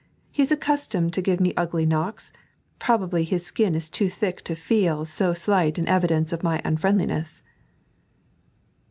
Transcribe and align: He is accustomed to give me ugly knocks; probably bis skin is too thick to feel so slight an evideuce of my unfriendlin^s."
He 0.31 0.41
is 0.41 0.51
accustomed 0.51 1.13
to 1.13 1.21
give 1.21 1.39
me 1.39 1.53
ugly 1.55 1.85
knocks; 1.85 2.33
probably 2.79 3.23
bis 3.23 3.45
skin 3.45 3.75
is 3.75 3.87
too 3.87 4.09
thick 4.09 4.41
to 4.45 4.55
feel 4.55 5.05
so 5.05 5.35
slight 5.35 5.77
an 5.77 5.85
evideuce 5.85 6.33
of 6.33 6.41
my 6.41 6.59
unfriendlin^s." 6.65 7.43